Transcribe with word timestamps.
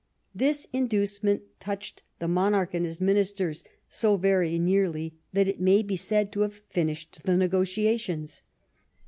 This 0.33 0.65
inducement 0.73 1.43
touched 1.59 2.01
the 2.17 2.27
mon 2.27 2.55
arch 2.55 2.71
and 2.73 2.83
his 2.85 2.99
ministers 2.99 3.63
so 3.87 4.17
very 4.17 4.57
nearlv 4.57 5.11
that 5.31 5.47
it 5.47 5.61
mav 5.61 5.85
be 5.85 5.95
said 5.95 6.31
to 6.31 6.39
have 6.39 6.63
finished 6.71 7.21
the 7.21 7.37
negotiations. 7.37 8.41